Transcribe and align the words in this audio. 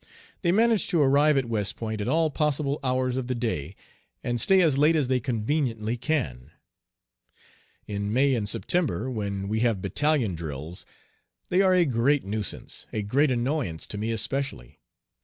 They 0.41 0.51
manage 0.51 0.87
to 0.87 0.99
arrive 0.99 1.37
at 1.37 1.45
West 1.45 1.75
Point 1.75 2.01
at 2.01 2.07
all 2.07 2.31
possible 2.31 2.79
hours 2.83 3.17
of 3.17 3.27
the 3.27 3.35
day, 3.35 3.75
and 4.23 4.41
stay 4.41 4.63
as 4.63 4.75
late 4.75 4.95
as 4.95 5.09
they 5.09 5.19
conveniently 5.19 5.95
can. 5.95 6.49
In 7.85 8.11
May 8.11 8.33
and 8.33 8.49
September, 8.49 9.11
when 9.11 9.47
we 9.47 9.59
have 9.59 9.79
battalion 9.79 10.33
drills, 10.33 10.87
they 11.49 11.61
are 11.61 11.75
a 11.75 11.85
great 11.85 12.23
nuisance, 12.25 12.87
a 12.91 13.03
great 13.03 13.29
annoyance 13.29 13.85
to 13.85 13.97
me 13.99 14.11
especially. 14.11 14.79